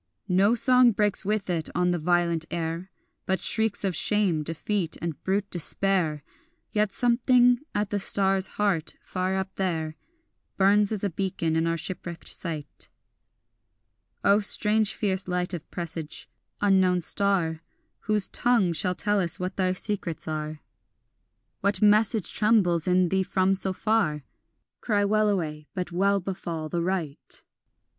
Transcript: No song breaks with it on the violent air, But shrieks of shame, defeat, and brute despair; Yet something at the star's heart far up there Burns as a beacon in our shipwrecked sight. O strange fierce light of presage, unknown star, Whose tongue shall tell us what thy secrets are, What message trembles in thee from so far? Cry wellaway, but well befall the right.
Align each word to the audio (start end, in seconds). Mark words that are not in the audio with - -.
No 0.27 0.55
song 0.55 0.93
breaks 0.93 1.25
with 1.25 1.47
it 1.47 1.69
on 1.75 1.91
the 1.91 1.99
violent 1.99 2.45
air, 2.49 2.89
But 3.27 3.39
shrieks 3.39 3.83
of 3.83 3.95
shame, 3.95 4.41
defeat, 4.41 4.97
and 4.99 5.23
brute 5.23 5.51
despair; 5.51 6.23
Yet 6.71 6.91
something 6.91 7.59
at 7.75 7.91
the 7.91 7.99
star's 7.99 8.47
heart 8.57 8.95
far 9.03 9.35
up 9.35 9.53
there 9.57 9.95
Burns 10.57 10.91
as 10.91 11.03
a 11.03 11.11
beacon 11.11 11.55
in 11.55 11.67
our 11.67 11.77
shipwrecked 11.77 12.29
sight. 12.29 12.89
O 14.23 14.39
strange 14.39 14.95
fierce 14.95 15.27
light 15.27 15.53
of 15.53 15.69
presage, 15.69 16.27
unknown 16.61 17.01
star, 17.01 17.59
Whose 17.99 18.27
tongue 18.27 18.73
shall 18.73 18.95
tell 18.95 19.19
us 19.19 19.39
what 19.39 19.55
thy 19.55 19.71
secrets 19.73 20.27
are, 20.27 20.61
What 21.59 21.79
message 21.79 22.33
trembles 22.33 22.87
in 22.87 23.09
thee 23.09 23.21
from 23.21 23.53
so 23.53 23.71
far? 23.71 24.23
Cry 24.79 25.03
wellaway, 25.05 25.67
but 25.75 25.91
well 25.91 26.19
befall 26.19 26.69
the 26.69 26.81
right. 26.81 27.43